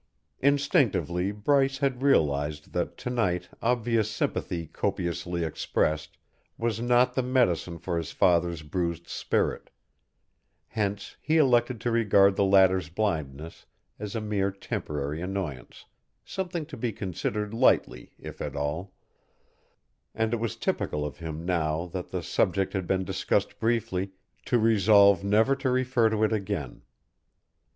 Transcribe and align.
Instinctively 0.39 1.31
Bryce 1.31 1.77
had 1.77 2.01
realized 2.01 2.73
that 2.73 2.97
to 2.97 3.11
night 3.11 3.49
obvious 3.61 4.09
sympathy 4.09 4.65
copiously 4.65 5.43
expressed 5.43 6.17
was 6.57 6.81
not 6.81 7.13
the 7.13 7.21
medicine 7.21 7.77
for 7.77 7.99
his 7.99 8.11
father's 8.11 8.63
bruised 8.63 9.07
spirit; 9.07 9.69
hence 10.69 11.17
he 11.21 11.37
elected 11.37 11.79
to 11.81 11.91
regard 11.91 12.35
the 12.35 12.43
latter's 12.43 12.89
blindness 12.89 13.67
as 13.99 14.15
a 14.15 14.21
mere 14.21 14.49
temporary 14.49 15.21
annoyance, 15.21 15.85
something 16.25 16.65
to 16.65 16.75
be 16.77 16.91
considered 16.91 17.53
lightly, 17.53 18.15
if 18.17 18.41
at 18.41 18.55
all; 18.55 18.93
and 20.15 20.33
it 20.33 20.37
was 20.39 20.55
typical 20.55 21.05
of 21.05 21.17
him 21.17 21.45
now 21.45 21.85
that 21.85 22.09
the 22.09 22.23
subject 22.23 22.73
had 22.73 22.87
been 22.87 23.03
discussed 23.03 23.59
briefly, 23.59 24.13
to 24.45 24.57
resolve 24.57 25.23
never 25.23 25.55
to 25.55 25.69
refer 25.69 26.09
to 26.09 26.23
it 26.23 26.33
again. 26.33 26.81